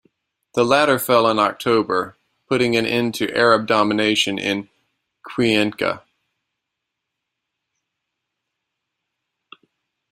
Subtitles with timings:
[0.55, 2.17] The latter fell in October,
[2.49, 4.67] putting an end to Arab domination in
[5.21, 6.03] Cuenca.